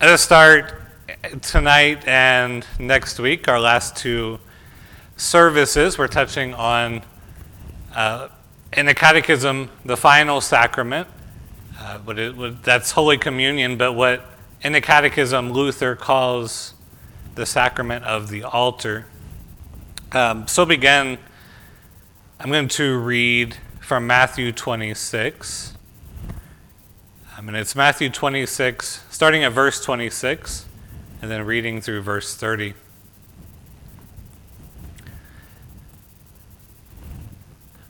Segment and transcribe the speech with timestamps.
[0.00, 0.80] At the start,
[1.42, 4.38] tonight and next week, our last two
[5.16, 7.02] services, we're touching on,
[7.96, 8.28] uh,
[8.74, 11.08] in the Catechism, the final sacrament.
[11.80, 14.24] Uh, but it, that's Holy Communion, but what
[14.62, 16.74] in the Catechism Luther calls
[17.34, 19.06] the sacrament of the altar.
[20.12, 21.18] Um, so begin,
[22.38, 25.74] I'm going to read from Matthew 26.
[27.36, 30.64] I mean, it's Matthew 26, starting at verse 26,
[31.20, 32.74] and then reading through verse 30.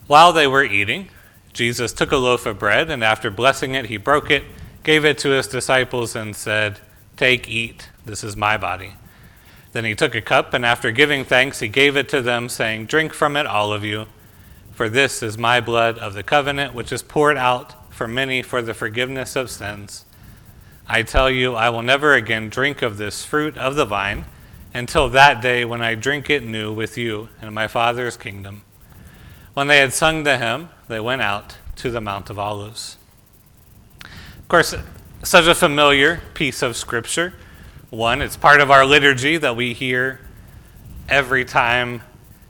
[0.06, 1.10] While they were eating,
[1.52, 4.42] Jesus took a loaf of bread, and after blessing it, he broke it,
[4.82, 6.80] gave it to his disciples, and said,
[7.18, 8.94] Take, eat, this is my body.
[9.72, 12.86] Then he took a cup, and after giving thanks, he gave it to them, saying,
[12.86, 14.06] Drink from it, all of you,
[14.72, 18.62] for this is my blood of the covenant, which is poured out for many for
[18.62, 20.06] the forgiveness of sins.
[20.88, 24.24] I tell you, I will never again drink of this fruit of the vine
[24.72, 28.62] until that day when I drink it new with you in my Father's kingdom.
[29.52, 32.96] When they had sung the hymn, they went out to the Mount of Olives.
[34.02, 34.74] Of course,
[35.22, 37.34] such a familiar piece of Scripture.
[37.90, 40.20] One, it's part of our liturgy that we hear
[41.06, 42.02] every time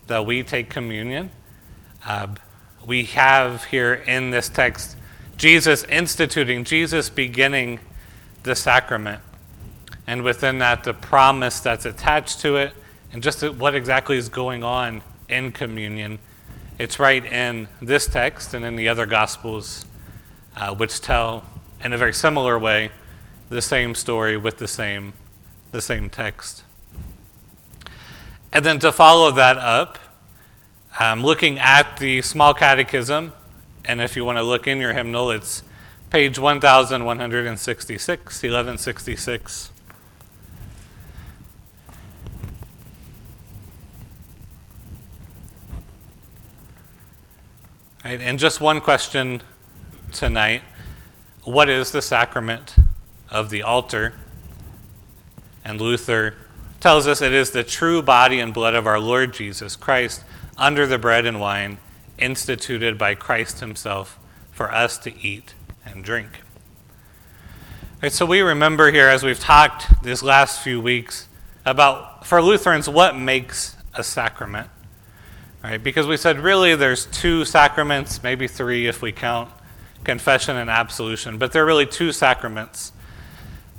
[0.06, 1.31] that we take communion.
[2.06, 2.28] Uh,
[2.86, 4.97] we have here in this text
[5.36, 7.81] Jesus instituting, Jesus beginning
[8.48, 9.20] the sacrament.
[10.06, 12.72] And within that, the promise that's attached to it,
[13.12, 16.18] and just what exactly is going on in communion.
[16.78, 19.84] It's right in this text and in the other Gospels,
[20.56, 21.44] uh, which tell,
[21.84, 22.91] in a very similar way,
[23.50, 25.12] the same story with the same,
[25.70, 26.64] the same text.
[28.52, 29.98] And then to follow that up,
[30.98, 33.32] um, looking at the small catechism
[33.84, 35.62] and if you want to look in your hymnal, it's
[36.11, 39.73] page 1166, 1166.
[48.05, 49.43] Right, and just one question
[50.12, 50.62] tonight
[51.44, 52.77] What is the sacrament
[53.28, 54.15] of the altar?
[55.62, 56.37] And Luther
[56.81, 60.25] tells us it is the true body and blood of our Lord Jesus Christ
[60.56, 61.77] under the bread and wine
[62.16, 64.19] instituted by Christ Himself
[64.50, 65.53] for us to eat
[65.91, 66.43] and drink.
[68.03, 71.28] Right, so we remember here, as we've talked these last few weeks,
[71.65, 74.69] about for Lutherans what makes a sacrament.
[75.62, 75.82] Right?
[75.82, 79.50] Because we said really there's two sacraments, maybe three if we count
[80.04, 82.93] confession and absolution, but there are really two sacraments.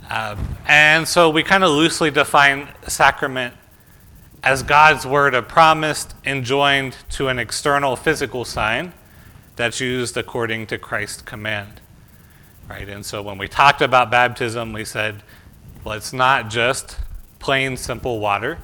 [0.09, 3.53] Um, and so we kind of loosely define sacrament
[4.43, 8.93] as God's word of promised enjoined to an external physical sign
[9.55, 11.81] that's used according to Christ's command.
[12.69, 12.87] Right?
[12.87, 15.23] And so when we talked about baptism, we said,
[15.83, 16.97] well, it's not just
[17.39, 18.59] plain, simple water,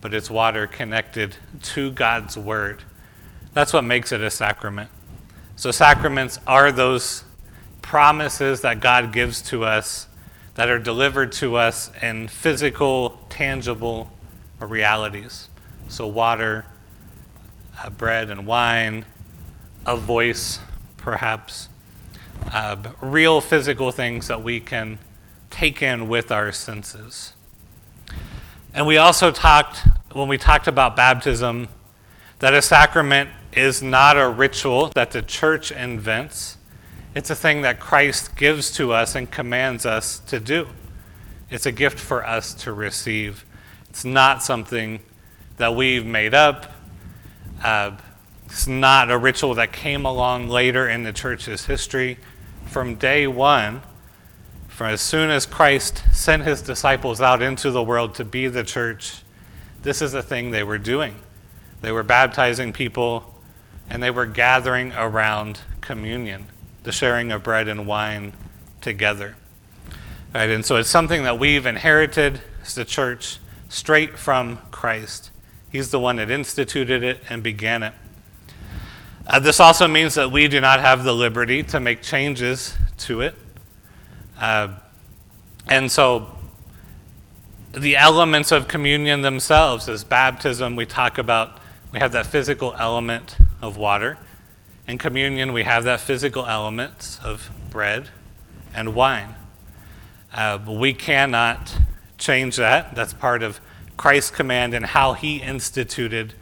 [0.00, 2.82] but it's water connected to God's word.
[3.52, 4.90] That's what makes it a sacrament.
[5.54, 7.24] So, sacraments are those
[7.80, 10.08] promises that God gives to us
[10.54, 14.10] that are delivered to us in physical, tangible
[14.60, 15.48] realities.
[15.88, 16.66] So, water,
[17.82, 19.06] uh, bread and wine,
[19.86, 20.58] a voice,
[20.96, 21.68] perhaps,
[22.52, 24.98] uh, real physical things that we can
[25.50, 27.32] take in with our senses.
[28.74, 31.68] And we also talked, when we talked about baptism,
[32.40, 36.58] that a sacrament is not a ritual that the church invents.
[37.14, 40.68] It's a thing that Christ gives to us and commands us to do.
[41.50, 43.46] It's a gift for us to receive.
[43.88, 45.00] It's not something
[45.56, 46.72] that we've made up.
[47.64, 47.92] Uh,
[48.46, 52.18] it's not a ritual that came along later in the church's history.
[52.66, 53.82] From day one,
[54.68, 58.64] from as soon as Christ sent his disciples out into the world to be the
[58.64, 59.22] church,
[59.82, 61.16] this is the thing they were doing.
[61.82, 63.34] They were baptizing people
[63.88, 66.46] and they were gathering around communion,
[66.82, 68.32] the sharing of bread and wine
[68.80, 69.36] together.
[70.34, 73.38] Right, and so it's something that we've inherited as the church
[73.68, 75.30] straight from Christ.
[75.70, 77.94] He's the one that instituted it and began it.
[79.26, 83.22] Uh, this also means that we do not have the liberty to make changes to
[83.22, 83.34] it.
[84.38, 84.68] Uh,
[85.68, 86.30] and so,
[87.72, 91.58] the elements of communion themselves, as baptism, we talk about,
[91.92, 94.16] we have that physical element of water.
[94.86, 98.08] In communion, we have that physical element of bread
[98.72, 99.34] and wine.
[100.32, 101.76] Uh, we cannot
[102.16, 102.94] change that.
[102.94, 103.60] That's part of
[103.96, 106.34] Christ's command and how he instituted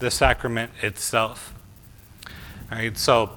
[0.00, 1.54] the sacrament itself.
[2.72, 3.28] Right, so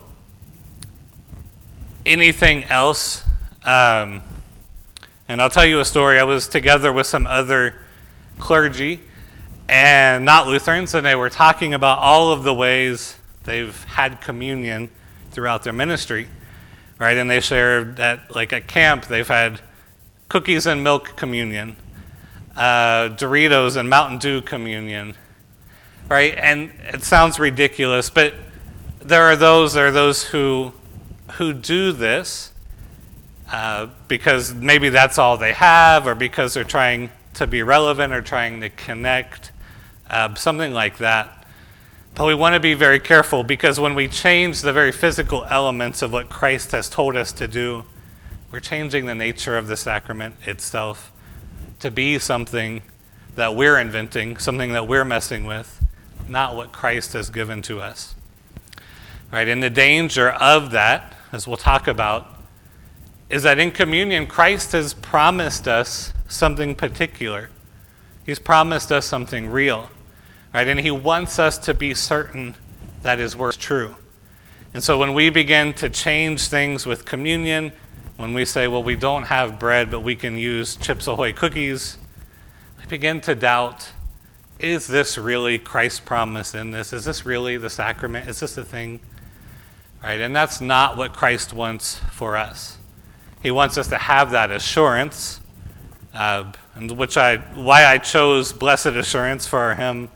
[2.05, 3.21] anything else
[3.65, 4.21] um,
[5.27, 6.19] And I'll tell you a story.
[6.19, 7.75] I was together with some other
[8.39, 9.01] clergy
[9.67, 14.89] and not Lutherans, and they were talking about all of the ways they've had communion
[15.31, 16.29] throughout their ministry,
[16.97, 17.17] right?
[17.17, 19.59] And they shared that, like at camp, they've had
[20.29, 21.75] cookies and milk communion,
[22.55, 25.13] uh, Doritos and Mountain Dew communion,
[26.07, 26.35] right?
[26.37, 28.33] And it sounds ridiculous, but
[29.05, 30.73] there are those there are those who
[31.33, 32.51] who do this
[33.51, 38.21] uh, because maybe that's all they have, or because they're trying to be relevant or
[38.21, 39.51] trying to connect,
[40.09, 41.45] uh, something like that.
[42.15, 46.01] But we want to be very careful because when we change the very physical elements
[46.01, 47.83] of what Christ has told us to do,
[48.51, 51.11] we're changing the nature of the sacrament itself
[51.79, 52.81] to be something
[53.35, 55.85] that we're inventing, something that we're messing with,
[56.27, 58.14] not what Christ has given to us.
[59.35, 59.49] Right?
[59.49, 62.39] And the danger of that, as we'll talk about,
[63.29, 67.49] is that in communion, Christ has promised us something particular.
[68.25, 69.89] He's promised us something real.
[70.53, 70.69] Right?
[70.69, 72.55] And he wants us to be certain
[73.01, 73.97] that his word is true.
[74.73, 77.73] And so when we begin to change things with communion,
[78.15, 81.97] when we say, well, we don't have bread, but we can use Chips Ahoy cookies,
[82.79, 83.91] we begin to doubt
[84.59, 86.93] is this really Christ's promise in this?
[86.93, 88.29] Is this really the sacrament?
[88.29, 89.01] Is this the thing?
[90.05, 90.21] Right?
[90.21, 92.77] And that's not what Christ wants for us.
[93.41, 95.41] He wants us to have that assurance,
[96.13, 100.09] uh, and which I, why I chose blessed assurance for hymn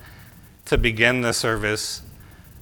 [0.65, 2.03] to begin the service.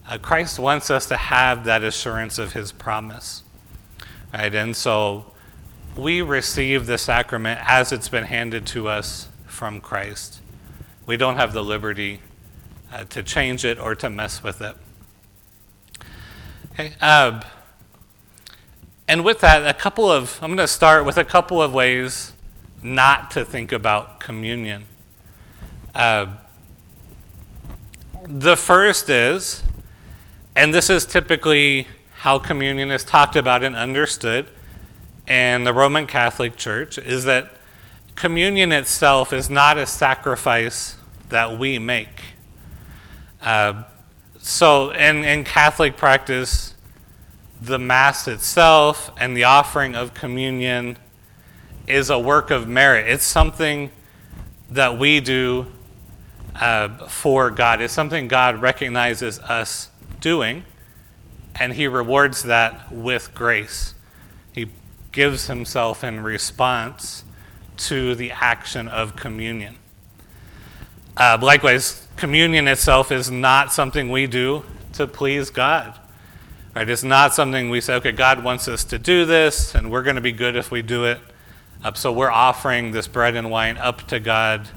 [0.07, 3.43] Uh, Christ wants us to have that assurance of his promise.
[4.33, 4.55] Right?
[4.55, 5.25] And so
[5.97, 10.39] we receive the sacrament as it's been handed to us from Christ.
[11.05, 12.21] We don't have the liberty
[12.93, 14.77] uh, to change it or to mess with it.
[16.79, 16.93] Okay.
[17.01, 17.41] Uh,
[19.07, 22.33] and with that, a couple of, I'm going to start with a couple of ways
[22.83, 24.85] not to think about communion.
[25.95, 26.27] Uh,
[28.27, 29.63] the first is,
[30.55, 34.45] and this is typically how communion is talked about and understood
[35.27, 37.53] in the Roman Catholic Church, is that
[38.13, 40.95] communion itself is not a sacrifice
[41.29, 42.21] that we make.
[43.41, 43.81] Uh,
[44.47, 46.73] so, in, in Catholic practice,
[47.61, 50.97] the Mass itself and the offering of communion
[51.85, 53.09] is a work of merit.
[53.09, 53.91] It's something
[54.69, 55.67] that we do
[56.55, 57.81] uh, for God.
[57.81, 59.89] It's something God recognizes us
[60.21, 60.63] doing,
[61.55, 63.95] and He rewards that with grace.
[64.53, 64.71] He
[65.11, 67.25] gives Himself in response
[67.75, 69.75] to the action of communion.
[71.17, 75.97] Uh, likewise, communion itself is not something we do to please God.
[76.75, 76.87] Right?
[76.87, 80.17] It's not something we say, okay, God wants us to do this, and we're going
[80.17, 81.19] to be good if we do it.
[81.83, 84.67] Uh, so we're offering this bread and wine up to God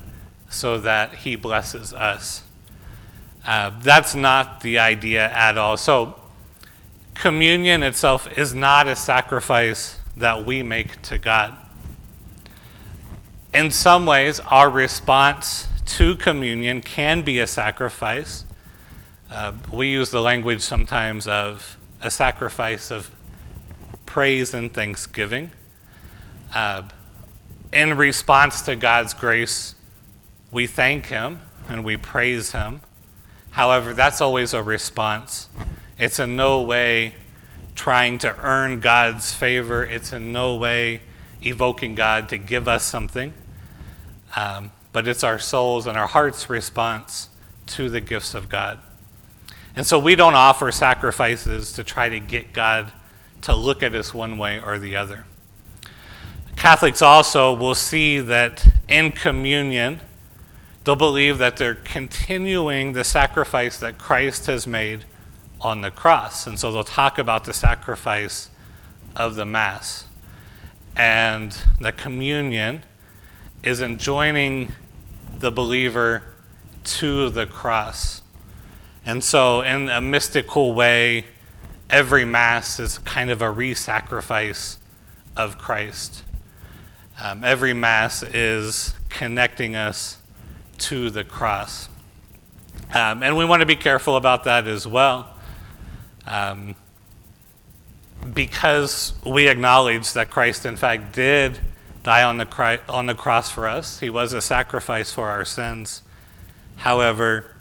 [0.48, 2.42] so that He blesses us.
[3.46, 5.76] Uh, that's not the idea at all.
[5.76, 6.18] So,
[7.12, 11.54] communion itself is not a sacrifice that we make to God.
[13.52, 15.66] In some ways, our response
[15.96, 18.44] to communion can be a sacrifice.
[19.28, 23.10] Uh, we use the language sometimes of a sacrifice of
[24.06, 25.50] praise and thanksgiving.
[26.54, 26.82] Uh,
[27.72, 29.74] in response to God's grace,
[30.52, 32.82] we thank Him and we praise Him.
[33.50, 35.48] However, that's always a response.
[35.98, 37.14] It's in no way
[37.74, 41.00] trying to earn God's favor, it's in no way
[41.42, 43.32] evoking God to give us something.
[44.36, 47.28] Um, but it's our souls and our heart's response
[47.66, 48.78] to the gifts of God.
[49.76, 52.92] And so we don't offer sacrifices to try to get God
[53.42, 55.24] to look at us one way or the other.
[56.56, 60.00] Catholics also will see that in communion,
[60.84, 65.04] they'll believe that they're continuing the sacrifice that Christ has made
[65.60, 66.46] on the cross.
[66.46, 68.50] And so they'll talk about the sacrifice
[69.16, 70.06] of the Mass.
[70.96, 72.82] And the communion
[73.62, 74.72] is enjoining
[75.38, 76.22] the believer
[76.84, 78.22] to the cross.
[79.04, 81.26] And so, in a mystical way,
[81.88, 84.78] every Mass is kind of a re sacrifice
[85.36, 86.22] of Christ.
[87.22, 90.18] Um, every Mass is connecting us
[90.78, 91.88] to the cross.
[92.94, 95.34] Um, and we want to be careful about that as well.
[96.26, 96.74] Um,
[98.34, 101.58] because we acknowledge that Christ, in fact, did
[102.02, 105.44] die on the, cri- on the cross for us, He was a sacrifice for our
[105.44, 106.02] sins.
[106.76, 107.54] However,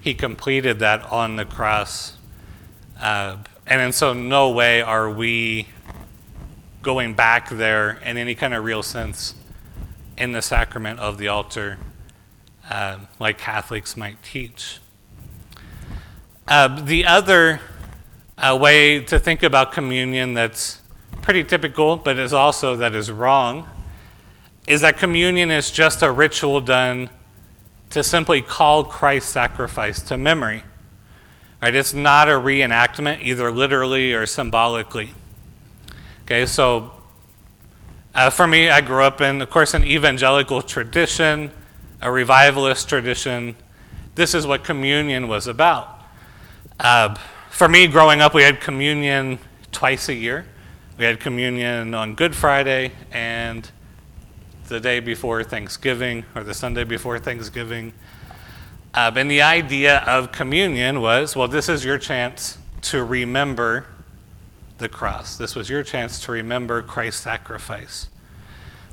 [0.00, 2.16] he completed that on the cross.
[3.00, 5.68] Uh, and in so no way are we
[6.82, 9.34] going back there in any kind of real sense
[10.16, 11.78] in the sacrament of the altar,
[12.68, 14.78] uh, like Catholics might teach.
[16.46, 17.60] Uh, the other
[18.36, 20.80] uh, way to think about communion that's
[21.22, 23.68] pretty typical, but is also that is wrong,
[24.66, 27.10] is that communion is just a ritual done
[27.90, 30.62] to simply call Christ's sacrifice to memory.
[31.60, 31.74] Right?
[31.74, 35.14] It's not a reenactment, either literally or symbolically.
[36.24, 36.92] Okay, so
[38.14, 41.50] uh, for me, I grew up in, of course, an evangelical tradition,
[42.00, 43.56] a revivalist tradition.
[44.14, 46.02] This is what communion was about.
[46.78, 47.14] Uh,
[47.50, 49.38] for me, growing up, we had communion
[49.72, 50.46] twice a year.
[50.98, 53.70] We had communion on Good Friday and
[54.72, 57.92] the day before Thanksgiving or the Sunday before Thanksgiving.
[58.94, 63.86] Uh, and the idea of communion was well, this is your chance to remember
[64.78, 65.36] the cross.
[65.36, 68.08] This was your chance to remember Christ's sacrifice.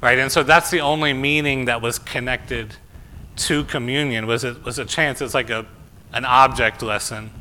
[0.02, 0.20] Right?
[0.20, 2.76] And so that's the only meaning that was connected
[3.38, 5.22] to communion was it was a chance.
[5.22, 5.66] It's like a
[6.12, 7.32] an object lesson.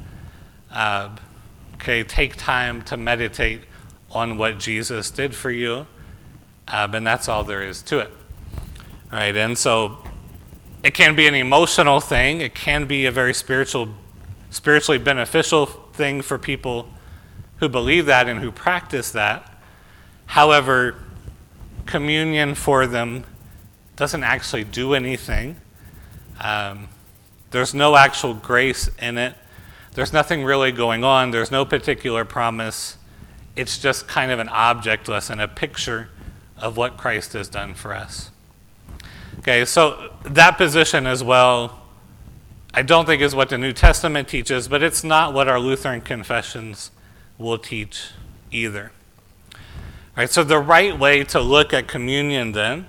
[0.70, 1.16] Uh,
[1.74, 3.62] okay, take time to meditate
[4.12, 5.86] on what Jesus did for you,
[6.68, 8.12] uh, and that's all there is to it.
[9.10, 9.36] Right?
[9.36, 9.98] And so
[10.82, 12.40] it can be an emotional thing.
[12.40, 13.88] It can be a very spiritual,
[14.50, 16.88] spiritually beneficial thing for people
[17.56, 19.52] who believe that and who practice that.
[20.26, 20.96] However,
[21.86, 23.24] communion for them
[23.96, 25.56] doesn't actually do anything.
[26.40, 26.88] Um,
[27.50, 29.34] there's no actual grace in it.
[29.94, 31.30] There's nothing really going on.
[31.30, 32.96] There's no particular promise.
[33.56, 36.10] It's just kind of an object lesson, a picture
[36.56, 38.30] of what Christ has done for us.
[39.38, 41.80] Okay, so that position as well,
[42.74, 46.00] I don't think is what the New Testament teaches, but it's not what our Lutheran
[46.00, 46.90] confessions
[47.38, 48.10] will teach
[48.50, 48.90] either.
[50.16, 52.86] Right, so the right way to look at communion then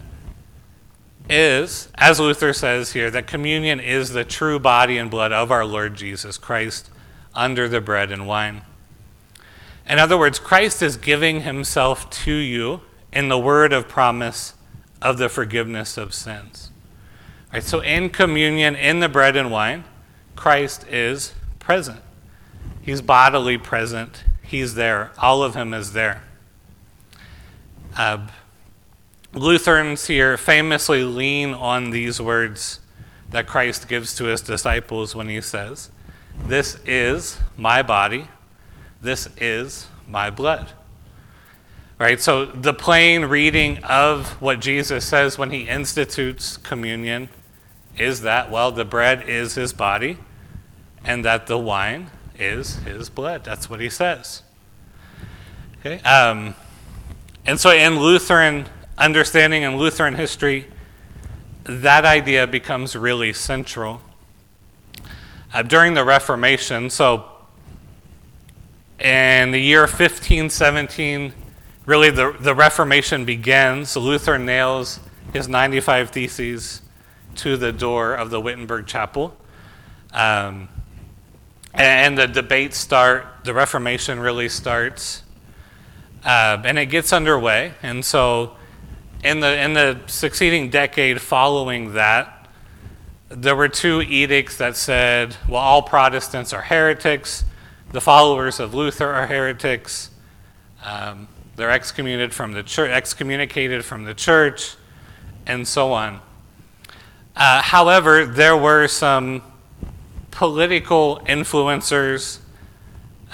[1.29, 5.63] is, as Luther says here, that communion is the true body and blood of our
[5.63, 6.89] Lord Jesus Christ
[7.35, 8.63] under the bread and wine.
[9.87, 12.81] In other words, Christ is giving himself to you
[13.13, 14.55] in the word of promise
[15.01, 16.71] of the forgiveness of sins.
[17.51, 19.83] Right, so in communion, in the bread and wine,
[20.35, 22.01] Christ is present.
[22.81, 24.23] He's bodily present.
[24.41, 25.11] He's there.
[25.17, 26.23] All of him is there.
[27.97, 28.27] Uh,
[29.33, 32.79] Lutherans here famously lean on these words
[33.29, 35.91] that Christ gives to his disciples when he says,
[36.47, 38.27] This is my body,
[39.01, 40.71] this is my blood.
[41.99, 42.21] Right?
[42.21, 47.27] So the plain reading of what Jesus says when he institutes communion
[47.97, 50.17] is that, well, the bread is his body
[51.03, 53.43] and that the wine is his blood.
[53.43, 54.43] That's what he says.
[55.79, 56.01] Okay?
[56.03, 56.55] Um,
[57.45, 58.65] and so, in Lutheran
[58.97, 60.67] understanding and Lutheran history,
[61.63, 64.01] that idea becomes really central.
[65.53, 67.25] Uh, during the Reformation, so
[68.99, 71.33] in the year 1517,
[71.89, 73.95] really the, the Reformation begins.
[73.95, 74.99] Luther nails
[75.33, 76.83] his 95 Theses
[77.37, 79.35] to the door of the Wittenberg Chapel.
[80.13, 80.69] Um,
[81.73, 85.23] and the debates start, the Reformation really starts.
[86.23, 87.73] Uh, and it gets underway.
[87.81, 88.55] And so,
[89.23, 92.47] in the, in the succeeding decade following that,
[93.29, 97.45] there were two edicts that said, well, all Protestants are heretics,
[97.91, 100.11] the followers of Luther are heretics,
[100.83, 101.27] um,
[101.59, 104.75] they're excommunicated from the church, excommunicated from the church,
[105.45, 106.21] and so on.
[107.35, 109.43] Uh, however, there were some
[110.31, 112.39] political influencers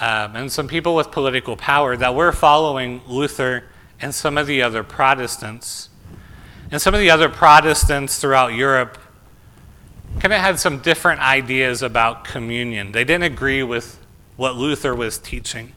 [0.00, 3.64] um, and some people with political power that were following Luther
[4.00, 5.88] and some of the other Protestants.
[6.70, 8.98] And some of the other Protestants throughout Europe
[10.18, 12.90] kind of had some different ideas about communion.
[12.90, 13.98] They didn't agree with
[14.36, 15.72] what Luther was teaching.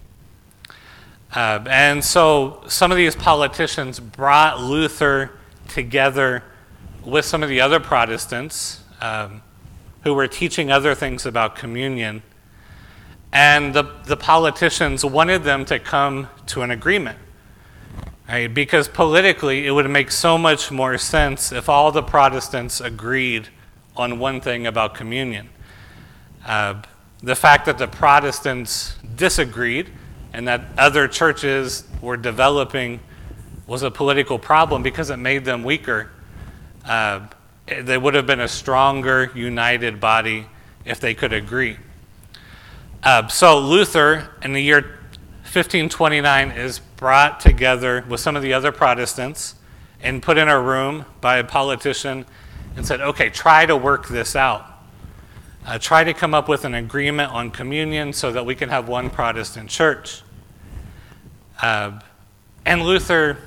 [1.36, 5.32] Uh, and so some of these politicians brought Luther
[5.68, 6.44] together
[7.06, 9.42] with some of the other Protestants um,
[10.04, 12.24] who were teaching other things about communion
[13.32, 17.18] and the, the politicians wanted them to come to an agreement.
[18.28, 18.52] Right?
[18.52, 23.50] Because politically, it would make so much more sense if all the Protestants agreed
[23.96, 25.50] on one thing about communion.
[26.46, 26.82] Uh,
[27.22, 29.92] the fact that the Protestants disagreed
[30.34, 33.00] and that other churches were developing
[33.68, 36.10] was a political problem because it made them weaker.
[36.86, 37.28] Uh,
[37.68, 40.48] they would have been a stronger, united body
[40.86, 41.78] if they could agree.
[43.04, 44.82] Uh, so Luther, in the year
[45.44, 49.56] 1529, is brought together with some of the other Protestants,
[50.02, 52.26] and put in a room by a politician
[52.76, 54.66] and said, okay, try to work this out.
[55.70, 58.88] Uh, try to come up with an agreement on communion so that we can have
[58.88, 60.24] one Protestant church.
[61.62, 62.00] Uh,
[62.66, 63.38] and Luther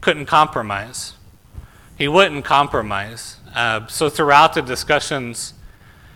[0.00, 1.14] couldn't compromise.
[1.98, 3.38] He wouldn't compromise.
[3.52, 5.54] Uh, so throughout the discussions,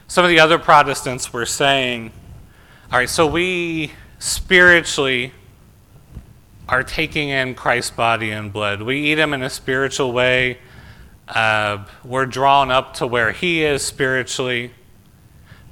[0.06, 2.12] some of the other Protestants were saying,
[2.92, 5.32] all right, so we spiritually
[6.68, 8.82] are taking in Christ's body and blood.
[8.82, 10.58] We eat him in a spiritual way.
[11.26, 14.70] Uh, we're drawn up to where he is spiritually.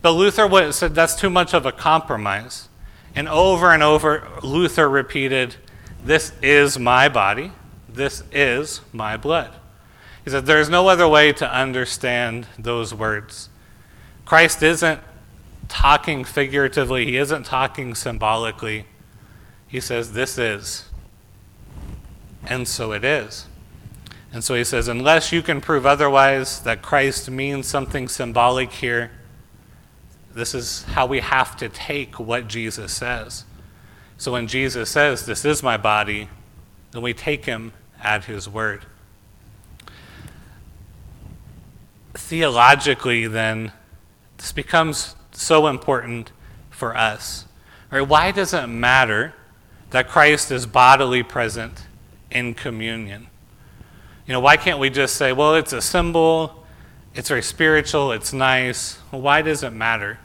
[0.04, 2.68] But Luther said that's too much of a compromise.
[3.16, 5.56] And over and over, Luther repeated,
[6.04, 7.52] This is my body,
[7.88, 9.54] this is my blood.
[10.22, 13.48] He said, There's no other way to understand those words.
[14.26, 15.00] Christ isn't
[15.68, 18.84] talking figuratively, he isn't talking symbolically.
[19.66, 20.84] He says, This is.
[22.46, 23.46] And so it is.
[24.34, 29.10] And so he says, Unless you can prove otherwise that Christ means something symbolic here,
[30.34, 33.44] this is how we have to take what Jesus says.
[34.18, 36.28] So when Jesus says, This is my body,
[36.90, 37.72] then we take him
[38.02, 38.84] at his word.
[42.14, 43.72] Theologically, then,
[44.38, 46.32] this becomes so important
[46.70, 47.46] for us.
[47.90, 48.02] Right?
[48.02, 49.34] Why does it matter
[49.90, 51.86] that Christ is bodily present
[52.30, 53.28] in communion?
[54.26, 56.63] You know, why can't we just say, well, it's a symbol,
[57.14, 58.96] it's very spiritual, it's nice.
[59.10, 60.18] Why does it matter?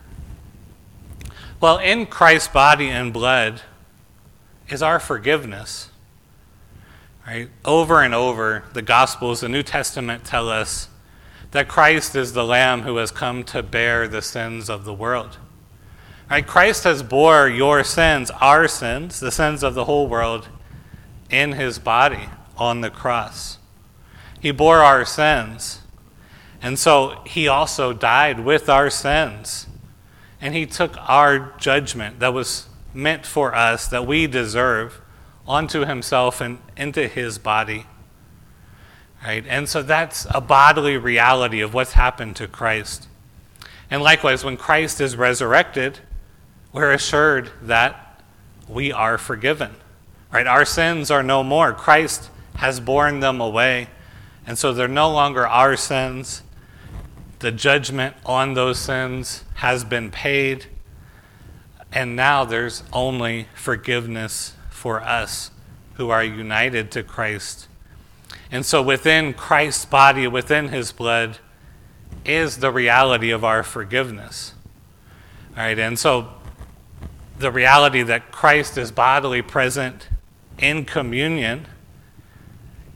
[1.62, 3.62] Well, in Christ's body and blood
[4.70, 5.90] is our forgiveness.
[7.28, 7.50] Right?
[7.64, 10.88] Over and over, the Gospels, the New Testament tell us
[11.52, 15.38] that Christ is the Lamb who has come to bear the sins of the world.
[16.30, 16.46] Right?
[16.46, 20.48] Christ has bore your sins, our sins, the sins of the whole world,
[21.30, 23.58] in his body on the cross.
[24.40, 25.79] He bore our sins.
[26.62, 29.68] And so he also died with our sins.
[30.42, 35.02] And he took our judgment that was meant for us, that we deserve,
[35.48, 37.86] onto himself and into his body.
[39.24, 39.46] Right?
[39.48, 43.08] And so that's a bodily reality of what's happened to Christ.
[43.92, 46.00] And likewise, when Christ is resurrected,
[46.72, 48.22] we're assured that
[48.68, 49.76] we are forgiven.
[50.32, 50.48] Right?
[50.48, 51.74] Our sins are no more.
[51.74, 53.88] Christ has borne them away.
[54.46, 56.44] And so they're no longer our sins.
[57.40, 60.66] The judgment on those sins has been paid.
[61.92, 65.52] And now there's only forgiveness for us
[65.94, 67.70] who are united to Christ
[68.52, 71.38] and so within Christ's body, within his blood,
[72.26, 74.54] is the reality of our forgiveness.
[75.52, 76.30] All right, and so
[77.38, 80.10] the reality that Christ is bodily present
[80.58, 81.68] in communion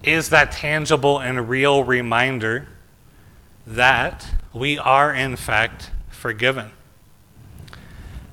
[0.04, 2.68] is that tangible and real reminder
[3.66, 6.72] that we are, in fact, forgiven.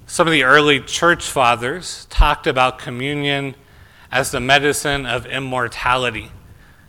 [0.06, 3.54] Some of the early church fathers talked about communion
[4.10, 6.32] as the medicine of immortality.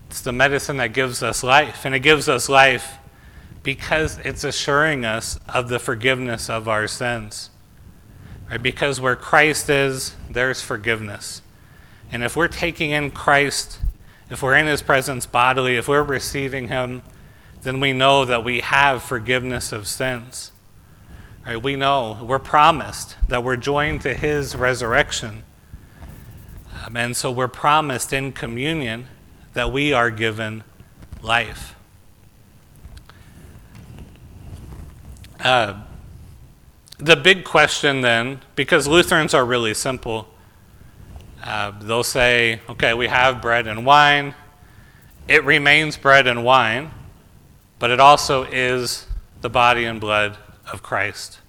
[0.09, 1.85] It's the medicine that gives us life.
[1.85, 2.97] And it gives us life
[3.63, 7.51] because it's assuring us of the forgiveness of our sins.
[8.49, 8.61] Right?
[8.61, 11.41] Because where Christ is, there's forgiveness.
[12.11, 13.79] And if we're taking in Christ,
[14.29, 17.03] if we're in his presence bodily, if we're receiving him,
[17.61, 20.51] then we know that we have forgiveness of sins.
[21.45, 21.61] Right?
[21.61, 25.43] We know, we're promised that we're joined to his resurrection.
[26.85, 29.07] Um, and so we're promised in communion
[29.53, 30.63] that we are given
[31.21, 31.75] life.
[35.39, 35.81] Uh,
[36.97, 40.27] the big question then, because Lutherans are really simple,
[41.43, 44.35] uh, they'll say, okay, we have bread and wine.
[45.27, 46.91] It remains bread and wine,
[47.81, 49.05] but it also is
[49.41, 50.37] the body and blood
[50.71, 51.39] of Christ.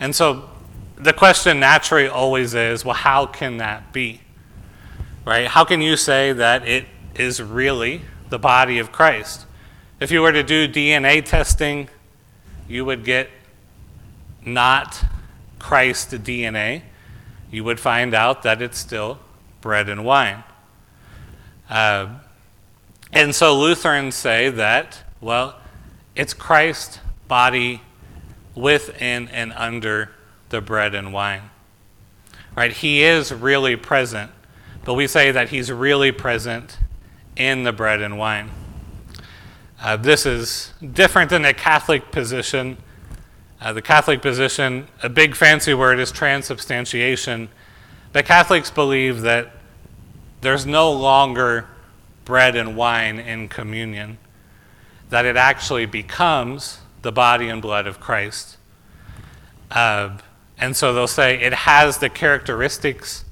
[0.00, 0.50] And so
[0.96, 4.22] the question naturally always is well, how can that be?
[5.24, 5.46] Right?
[5.46, 9.46] How can you say that it is really the body of Christ.
[10.00, 11.88] If you were to do DNA testing,
[12.66, 13.28] you would get
[14.44, 15.04] not
[15.58, 16.82] Christ DNA.
[17.50, 19.18] You would find out that it's still
[19.60, 20.44] bread and wine.
[21.68, 22.18] Uh,
[23.12, 25.58] and so Lutherans say that, well,
[26.14, 27.80] it's Christ's body
[28.54, 30.10] within and under
[30.50, 31.48] the bread and wine.
[32.54, 32.72] Right?
[32.72, 34.30] He is really present,
[34.84, 36.78] but we say that he's really present
[37.36, 38.50] in the bread and wine.
[39.80, 42.76] Uh, this is different than the Catholic position.
[43.60, 47.48] Uh, the Catholic position, a big fancy word, is transubstantiation.
[48.12, 49.52] But Catholics believe that
[50.40, 51.66] there's no longer
[52.24, 54.18] bread and wine in communion,
[55.12, 58.56] that it actually becomes the body and blood of Christ.
[59.70, 60.16] Uh,
[60.56, 63.26] and so they'll say it has the characteristics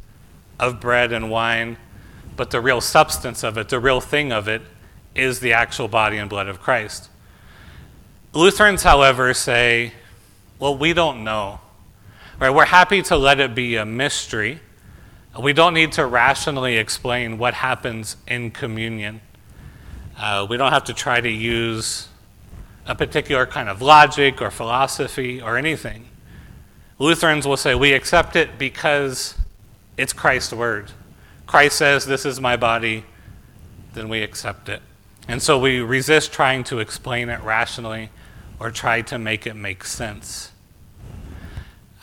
[0.58, 1.78] of bread and wine,
[2.36, 4.60] but the real substance of it, the real thing of it,
[5.14, 7.08] is the actual body and blood of Christ.
[8.34, 9.94] Lutherans, however, say,
[10.58, 11.60] well, we don't know.
[12.38, 12.50] Right?
[12.50, 14.60] We're happy to let it be a mystery.
[15.42, 19.22] We don't need to rationally explain what happens in communion.
[20.20, 22.06] Uh, we don't have to try to use
[22.84, 26.06] a particular kind of logic or philosophy or anything.
[26.98, 29.34] Lutherans will say we accept it because
[29.96, 30.92] it's Christ's word.
[31.46, 33.06] Christ says, This is my body,
[33.94, 34.82] then we accept it.
[35.26, 38.10] And so we resist trying to explain it rationally
[38.58, 40.52] or try to make it make sense.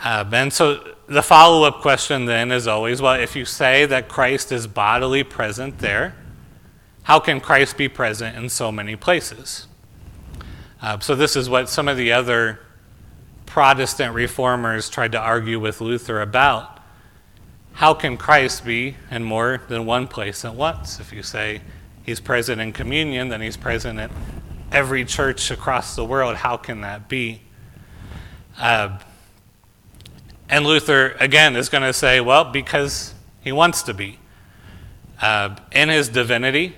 [0.03, 4.07] Uh, and so the follow up question then is always well, if you say that
[4.07, 6.15] Christ is bodily present there,
[7.07, 9.65] how can Christ be present in so many places?
[10.81, 12.59] Uh, so, this is what some of the other
[13.45, 16.81] Protestant reformers tried to argue with Luther about.
[17.71, 20.99] How can Christ be in more than one place at once?
[20.99, 21.61] If you say
[22.03, 24.11] he's present in communion, then he's present at
[24.73, 26.35] every church across the world.
[26.35, 27.41] How can that be?
[28.59, 28.99] Uh,
[30.49, 33.13] and Luther, again, is going to say, well, because
[33.45, 34.19] he wants to be.
[35.21, 36.75] Uh, in his divinity,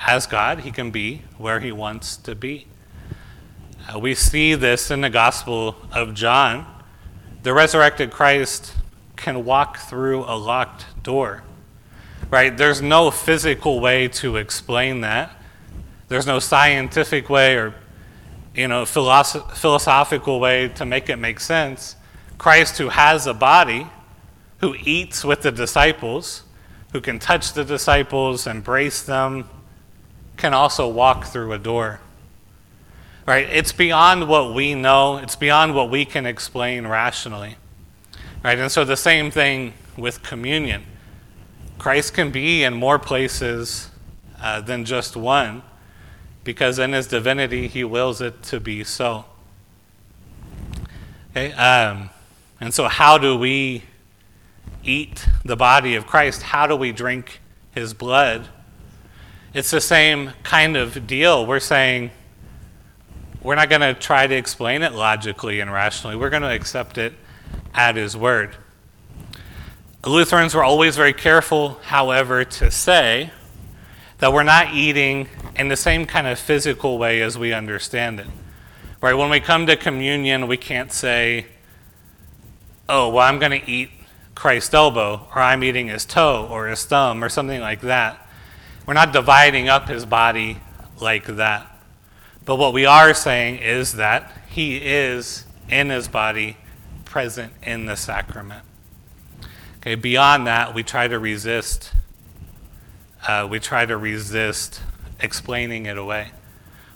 [0.00, 2.66] as God, he can be where he wants to be.
[3.88, 6.66] Uh, we see this in the Gospel of John.
[7.42, 8.74] The resurrected Christ
[9.16, 11.44] can walk through a locked door,
[12.30, 12.56] right?
[12.56, 15.30] There's no physical way to explain that.
[16.08, 17.74] There's no scientific way or,
[18.54, 21.96] you know, philosoph- philosophical way to make it make sense.
[22.38, 23.86] Christ, who has a body,
[24.58, 26.42] who eats with the disciples,
[26.92, 29.48] who can touch the disciples, embrace them,
[30.36, 32.00] can also walk through a door.
[33.26, 33.48] Right?
[33.50, 37.56] It's beyond what we know, it's beyond what we can explain rationally.
[38.44, 38.58] Right?
[38.58, 40.84] And so the same thing with communion.
[41.78, 43.90] Christ can be in more places
[44.40, 45.62] uh, than just one
[46.44, 49.24] because in his divinity he wills it to be so.
[51.30, 51.52] Okay?
[51.52, 52.10] Um,
[52.60, 53.82] and so, how do we
[54.82, 56.42] eat the body of Christ?
[56.42, 57.40] How do we drink
[57.74, 58.48] his blood?
[59.56, 61.46] It's the same kind of deal.
[61.46, 62.10] We're saying,
[63.42, 66.14] we're not going to try to explain it logically and rationally.
[66.14, 67.14] We're going to accept it
[67.72, 68.54] at His word.
[70.04, 73.30] Lutherans were always very careful, however, to say
[74.18, 78.26] that we're not eating in the same kind of physical way as we understand it.
[79.00, 79.14] Right?
[79.14, 81.46] When we come to communion, we can't say,
[82.90, 83.88] oh, well, I'm going to eat
[84.34, 88.20] Christ's elbow, or I'm eating his toe or his thumb, or something like that.
[88.86, 90.58] We're not dividing up his body
[91.00, 91.66] like that.
[92.44, 96.56] But what we are saying is that he is in his body
[97.04, 98.62] present in the sacrament.
[99.78, 101.92] Okay, beyond that, we try to resist.
[103.26, 104.80] Uh, we try to resist
[105.20, 106.30] explaining it away.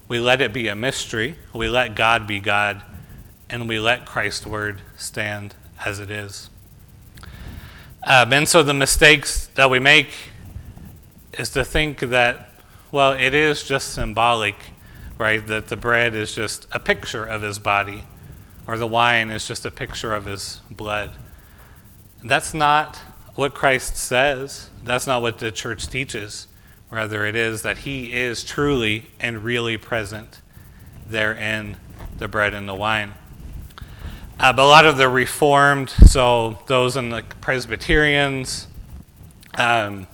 [0.06, 1.36] We let it be a mystery.
[1.52, 2.82] We let God be God,
[3.48, 6.50] and we let Christ's word stand as it is.
[8.04, 10.08] Um, and so the mistakes that we make
[11.32, 12.50] is to think that,
[12.92, 14.56] well, it is just symbolic
[15.20, 15.46] right?
[15.48, 18.04] That the bread is just a picture of his body,
[18.66, 21.10] or the wine is just a picture of his blood.
[22.24, 22.96] That's not
[23.34, 24.70] what Christ says.
[24.82, 26.46] That's not what the church teaches.
[26.90, 30.40] Rather, it is that he is truly and really present
[31.06, 31.76] there in
[32.16, 33.12] the bread and the wine.
[34.38, 38.68] Uh, but a lot of the Reformed, so those in the Presbyterians,
[39.58, 40.06] um,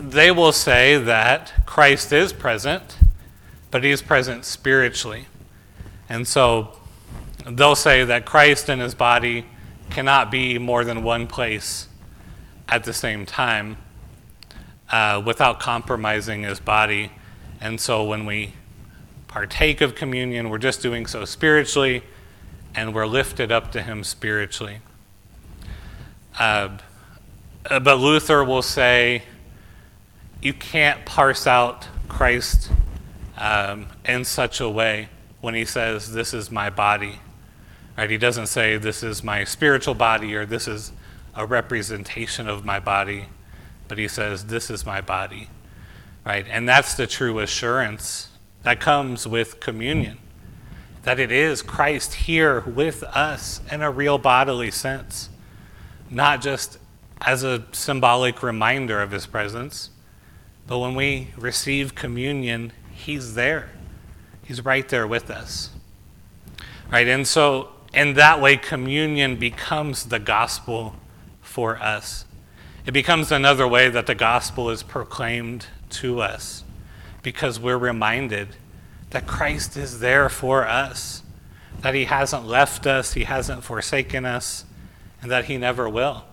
[0.00, 2.96] they will say that Christ is present,
[3.70, 5.26] but he is present spiritually.
[6.08, 6.76] And so
[7.46, 9.46] they'll say that Christ and his body
[9.90, 11.88] cannot be more than one place
[12.68, 13.76] at the same time
[14.90, 17.12] uh, without compromising his body.
[17.60, 18.54] And so when we
[19.28, 22.02] partake of communion, we're just doing so spiritually
[22.74, 24.78] and we're lifted up to him spiritually.
[26.38, 26.78] Uh,
[27.68, 29.22] but Luther will say
[30.42, 32.70] you can't parse out Christ
[33.36, 35.08] um, in such a way
[35.40, 37.20] when he says, This is my body.
[37.96, 38.10] Right?
[38.10, 40.92] He doesn't say, This is my spiritual body or this is
[41.34, 43.26] a representation of my body,
[43.88, 45.48] but he says, This is my body.
[46.24, 46.46] Right?
[46.48, 48.28] And that's the true assurance
[48.62, 50.18] that comes with communion
[51.02, 55.30] that it is Christ here with us in a real bodily sense,
[56.10, 56.78] not just
[57.22, 59.90] as a symbolic reminder of his presence,
[60.70, 63.70] But when we receive communion, He's there.
[64.44, 65.70] He's right there with us.
[66.92, 67.08] Right?
[67.08, 70.94] And so, in that way, communion becomes the gospel
[71.40, 72.24] for us.
[72.86, 76.62] It becomes another way that the gospel is proclaimed to us
[77.24, 78.50] because we're reminded
[79.10, 81.24] that Christ is there for us,
[81.80, 84.64] that He hasn't left us, He hasn't forsaken us,
[85.20, 86.26] and that He never will.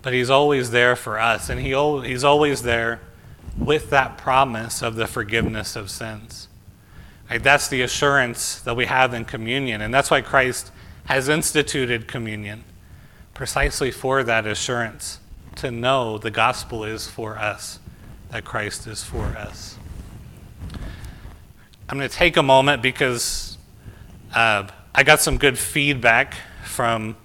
[0.00, 1.74] But He's always there for us, and he,
[2.08, 3.02] He's always there
[3.58, 6.48] with that promise of the forgiveness of sins.
[7.28, 10.70] That's the assurance that we have in communion, and that's why Christ
[11.06, 12.64] has instituted communion,
[13.34, 15.20] precisely for that assurance,
[15.56, 17.78] to know the gospel is for us,
[18.30, 19.78] that Christ is for us.
[21.88, 23.56] I'm going to take a moment because
[24.34, 27.16] uh, I got some good feedback from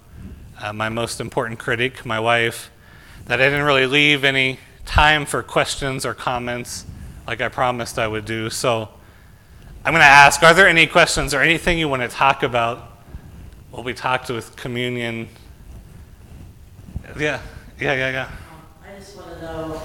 [0.60, 2.70] uh, my most important critic, my wife,
[3.26, 6.84] that I didn't really leave any time for questions or comments
[7.26, 8.50] like I promised I would do.
[8.50, 8.88] So
[9.84, 12.88] I'm going to ask Are there any questions or anything you want to talk about?
[13.70, 15.28] What we talked with communion.
[17.18, 17.40] Yeah,
[17.80, 18.30] yeah, yeah, yeah.
[18.86, 19.80] I just want to know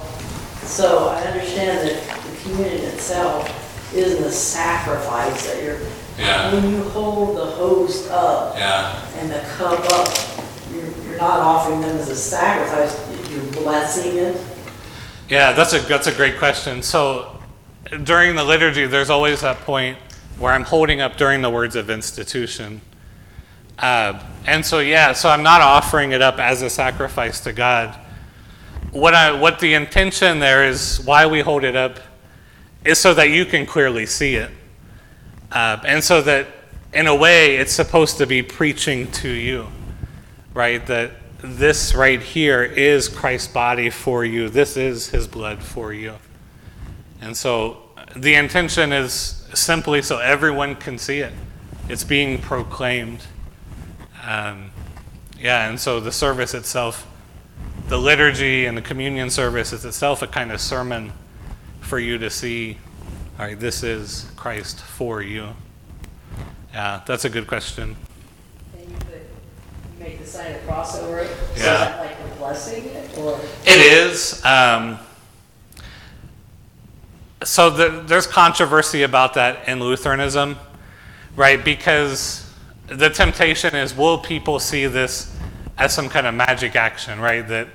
[0.68, 5.80] so I understand that the communion itself isn't a sacrifice that you're,
[6.20, 6.54] Yeah.
[6.54, 9.02] when you hold the host up Yeah.
[9.20, 10.10] and the cup up,
[10.74, 13.00] you're, you're not offering them as a sacrifice,
[13.32, 14.36] you're blessing it.
[15.30, 16.82] Yeah, that's a that's a great question.
[16.82, 17.38] So
[18.04, 19.98] during the liturgy, there's always that point
[20.40, 22.80] where I'm holding up during the words of institution.
[23.78, 27.94] Uh, and so yeah, so I'm not offering it up as a sacrifice to God.
[28.92, 32.00] What I what the intention there is why we hold it up
[32.86, 34.52] is so that you can clearly see it.
[35.52, 36.48] Uh, and so that,
[36.94, 39.68] in a way, it's supposed to be preaching to you,
[40.54, 40.86] right?
[40.88, 46.16] That this right here is Christ's body for you, this is his blood for you.
[47.22, 47.84] And so
[48.16, 51.34] the intention is simply so everyone can see it,
[51.90, 53.22] it's being proclaimed.
[54.24, 54.72] Um,
[55.40, 57.08] yeah, and so the service itself,
[57.88, 61.14] the liturgy and the communion service is itself a kind of sermon
[61.80, 62.78] for you to see,
[63.40, 65.50] all right, this is Christ for you?
[66.74, 67.96] Yeah, that's a good question.
[68.78, 69.30] And you put,
[69.97, 71.28] you make the sign of cross over it?
[71.30, 71.74] So is Yeah.
[71.74, 73.40] that like a blessing or?
[73.66, 74.44] It is.
[74.46, 75.00] Um,
[77.44, 80.58] so the, there's controversy about that in Lutheranism,
[81.36, 81.64] right?
[81.64, 82.50] Because
[82.88, 85.36] the temptation is will people see this
[85.78, 87.48] as some kind of magic action, right?
[87.48, 87.68] That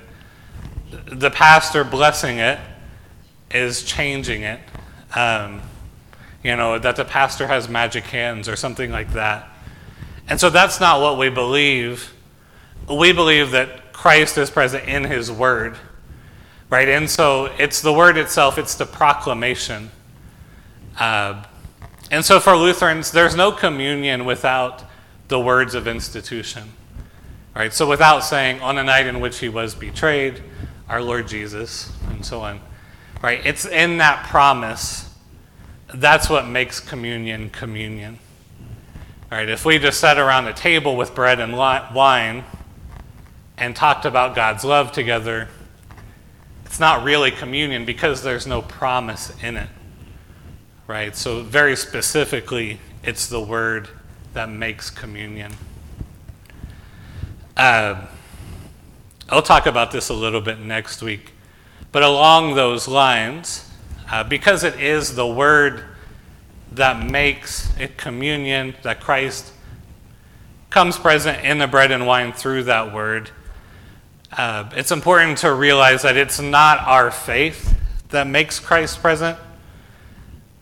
[1.05, 2.59] the pastor blessing it
[3.51, 4.59] is changing it.
[5.15, 5.61] Um,
[6.43, 9.47] you know, that the pastor has magic hands or something like that.
[10.27, 12.13] And so that's not what we believe.
[12.89, 15.77] We believe that Christ is present in his word,
[16.69, 16.87] right?
[16.87, 19.91] And so it's the word itself, it's the proclamation.
[20.99, 21.43] Uh,
[22.11, 24.83] and so for Lutherans, there's no communion without
[25.29, 26.73] the words of institution,
[27.55, 27.73] right?
[27.73, 30.43] So without saying, on the night in which he was betrayed,
[30.89, 32.59] our Lord Jesus, and so on
[33.23, 33.43] right?
[33.43, 35.09] It's in that promise.
[35.91, 38.19] That's what makes communion communion.
[39.31, 42.43] All right, if we just sat around a table with bread and wine
[43.57, 45.47] and talked about God's love together,
[46.65, 49.69] it's not really communion because there's no promise in it.
[50.87, 51.15] Right?
[51.15, 53.89] So, very specifically, it's the word
[54.33, 55.53] that makes communion.
[57.55, 58.05] Uh,
[59.29, 61.31] I'll talk about this a little bit next week.
[61.91, 63.69] But along those lines,
[64.11, 65.85] uh, because it is the word
[66.71, 69.53] that makes it communion, that Christ
[70.71, 73.29] comes present in the bread and wine through that word,
[74.37, 77.77] uh, it's important to realize that it's not our faith
[78.09, 79.37] that makes Christ present.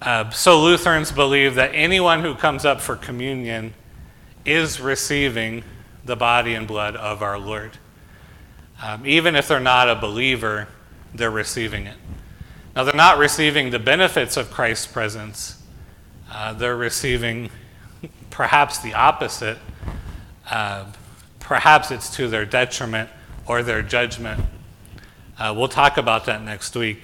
[0.01, 3.73] Uh, so Lutherans believe that anyone who comes up for communion
[4.45, 5.63] is receiving
[6.03, 7.77] the body and blood of our Lord.
[8.81, 10.67] Um, even if they're not a believer,
[11.13, 11.97] they're receiving it.
[12.75, 15.61] Now, they're not receiving the benefits of Christ's presence,
[16.31, 17.49] uh, they're receiving
[18.31, 19.59] perhaps the opposite.
[20.49, 20.85] Uh,
[21.39, 23.09] perhaps it's to their detriment
[23.47, 24.43] or their judgment.
[25.37, 27.03] Uh, we'll talk about that next week.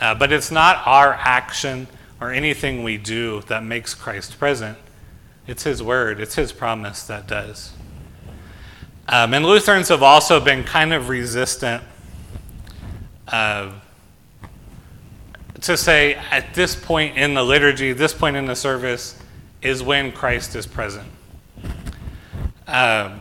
[0.00, 1.86] Uh, but it's not our action
[2.20, 4.76] or anything we do that makes Christ present.
[5.46, 7.72] It's His word, it's His promise that does.
[9.08, 11.82] Um, and Lutherans have also been kind of resistant
[13.28, 13.72] uh,
[15.60, 19.18] to say at this point in the liturgy, this point in the service,
[19.60, 21.08] is when Christ is present.
[22.66, 23.18] Um,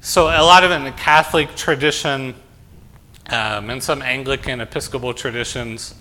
[0.00, 2.34] so, a lot of it in the Catholic tradition
[3.30, 5.94] Um, in some Anglican Episcopal traditions,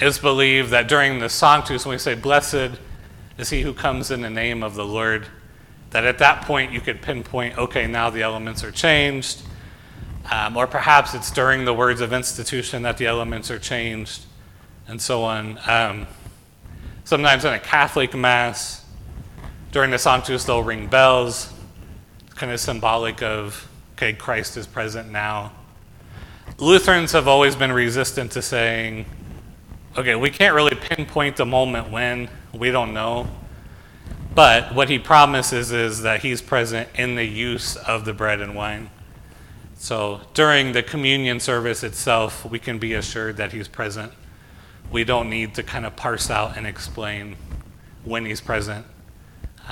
[0.00, 2.78] is believed that during the Sanctus, when we say, Blessed
[3.38, 5.26] is he who comes in the name of the Lord,
[5.90, 9.42] that at that point you could pinpoint, okay, now the elements are changed.
[10.30, 14.24] Um, or perhaps it's during the words of institution that the elements are changed,
[14.86, 15.58] and so on.
[15.66, 16.06] Um,
[17.02, 18.84] sometimes in a Catholic Mass,
[19.72, 21.52] during the Sanctus, they'll ring bells,
[22.38, 25.52] kind of symbolic of, okay, Christ is present now.
[26.58, 29.06] Lutherans have always been resistant to saying,
[29.96, 33.26] okay, we can't really pinpoint the moment when, we don't know.
[34.34, 38.54] But what he promises is that he's present in the use of the bread and
[38.54, 38.90] wine.
[39.74, 44.12] So during the communion service itself, we can be assured that he's present.
[44.92, 47.36] We don't need to kind of parse out and explain
[48.04, 48.86] when he's present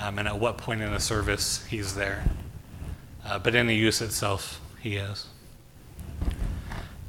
[0.00, 2.24] um, and at what point in the service he's there.
[3.26, 5.26] Uh, but in the use itself, he is.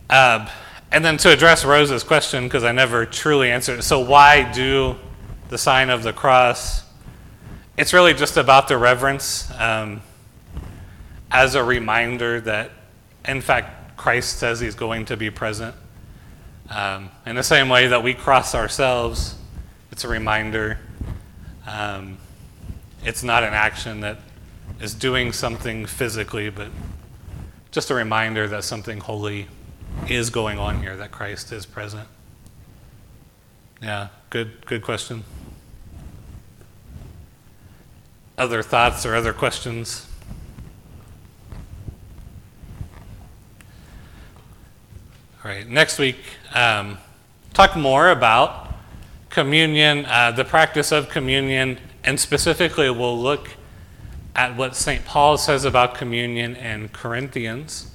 [0.09, 0.49] Uh,
[0.91, 4.95] and then to address Rose's question, because I never truly answered it, so why do
[5.49, 6.83] the sign of the cross?
[7.77, 10.01] It's really just about the reverence um,
[11.29, 12.71] as a reminder that,
[13.27, 15.75] in fact, Christ says he's going to be present.
[16.69, 19.35] Um, in the same way that we cross ourselves,
[19.91, 20.79] it's a reminder.
[21.67, 22.17] Um,
[23.03, 24.17] it's not an action that
[24.79, 26.69] is doing something physically, but
[27.71, 29.47] just a reminder that something holy
[30.07, 32.07] is going on here, that Christ is present.
[33.81, 35.23] Yeah, good, good question.
[38.37, 40.05] Other thoughts or other questions?
[45.43, 46.17] All right, next week,
[46.53, 46.97] um,
[47.53, 48.73] talk more about
[49.29, 53.49] communion, uh, the practice of communion, and specifically we'll look
[54.37, 55.03] at what St.
[55.03, 57.91] Paul says about communion in Corinthians,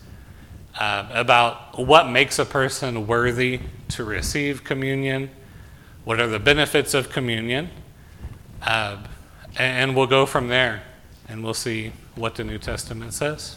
[0.78, 5.30] uh, about what makes a person worthy to receive communion,
[6.04, 7.70] what are the benefits of communion,
[8.62, 8.96] uh,
[9.56, 10.82] and we'll go from there
[11.28, 13.56] and we'll see what the New Testament says.